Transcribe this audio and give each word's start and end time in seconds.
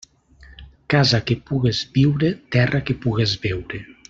Casa 0.93 1.19
que 1.27 1.37
pugues 1.51 1.83
viure, 1.99 2.35
terra 2.57 2.85
que 2.89 3.01
pugues 3.05 3.41
veure. 3.49 3.89